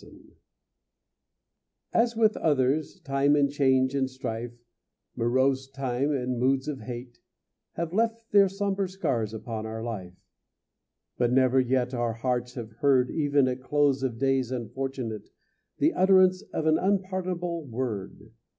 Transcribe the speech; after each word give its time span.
XXV 0.00 0.32
As 1.92 2.16
with 2.16 2.34
others, 2.38 2.98
time 3.00 3.36
and 3.36 3.50
change 3.50 3.94
and 3.94 4.08
strife 4.08 4.58
Morose 5.14 5.68
time 5.68 6.10
and 6.10 6.38
moods 6.40 6.68
of 6.68 6.80
hate 6.80 7.18
Have 7.72 7.92
left 7.92 8.24
their 8.32 8.48
sombre 8.48 8.88
scars 8.88 9.34
upon 9.34 9.66
our 9.66 9.82
life; 9.82 10.16
But 11.18 11.34
never 11.34 11.60
yet 11.60 11.92
our 11.92 12.14
hearts 12.14 12.54
have 12.54 12.70
heard, 12.76 13.10
Even 13.10 13.46
at 13.46 13.60
close 13.60 14.02
of 14.02 14.16
days 14.16 14.50
unfortunate, 14.50 15.28
The 15.76 15.92
utterance 15.92 16.40
of 16.50 16.64
an 16.64 16.78
unpardonable 16.78 17.66
word. 17.66 18.32